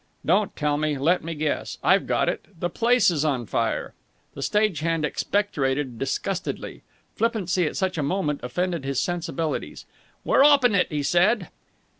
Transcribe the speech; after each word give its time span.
"Don't 0.25 0.55
tell 0.55 0.77
me. 0.79 0.97
Let 0.97 1.23
me 1.23 1.35
guess. 1.35 1.77
I've 1.83 2.07
got 2.07 2.27
it! 2.27 2.47
The 2.59 2.71
place 2.71 3.11
is 3.11 3.23
on 3.23 3.45
fire!" 3.45 3.93
The 4.33 4.41
stage 4.41 4.79
hand 4.79 5.05
expectorated 5.05 5.99
disgustedly. 5.99 6.81
Flippancy 7.15 7.67
at 7.67 7.77
such 7.77 7.99
a 7.99 8.01
moment 8.01 8.39
offended 8.41 8.83
his 8.83 8.99
sensibilities. 8.99 9.85
"We're 10.23 10.43
'opping 10.43 10.73
it," 10.75 10.87
he 10.91 11.03
said. 11.03 11.49